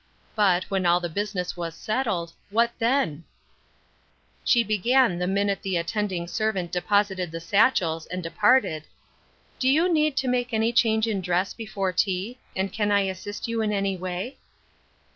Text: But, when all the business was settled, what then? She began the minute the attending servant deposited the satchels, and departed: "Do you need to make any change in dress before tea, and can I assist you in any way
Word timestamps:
But, 0.35 0.63
when 0.63 0.87
all 0.87 0.99
the 0.99 1.09
business 1.09 1.55
was 1.55 1.75
settled, 1.75 2.33
what 2.49 2.71
then? 2.79 3.23
She 4.43 4.63
began 4.63 5.19
the 5.19 5.27
minute 5.27 5.61
the 5.61 5.77
attending 5.77 6.27
servant 6.27 6.71
deposited 6.71 7.29
the 7.29 7.39
satchels, 7.39 8.07
and 8.07 8.23
departed: 8.23 8.85
"Do 9.59 9.69
you 9.69 9.93
need 9.93 10.17
to 10.17 10.27
make 10.27 10.55
any 10.55 10.73
change 10.73 11.05
in 11.05 11.21
dress 11.21 11.53
before 11.53 11.91
tea, 11.93 12.39
and 12.55 12.73
can 12.73 12.91
I 12.91 13.01
assist 13.01 13.47
you 13.47 13.61
in 13.61 13.71
any 13.71 13.95
way 13.95 14.39